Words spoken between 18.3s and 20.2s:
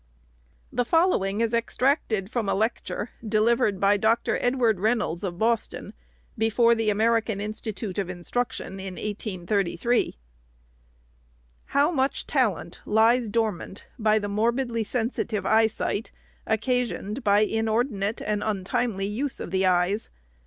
untimely use of the eyes